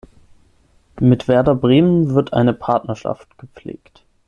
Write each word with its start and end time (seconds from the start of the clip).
Mit 0.99 1.27
Werder 1.27 1.53
Bremen 1.53 2.15
wird 2.15 2.33
eine 2.33 2.53
Partnerschaft 2.55 3.37
gepflegt. 3.37 4.03